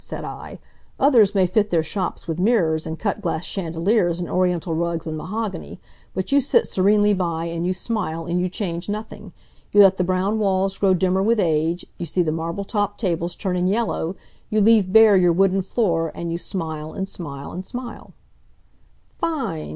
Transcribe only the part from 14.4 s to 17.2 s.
you leave bare your wooden floor, and you smile, and